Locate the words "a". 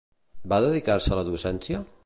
1.15-1.21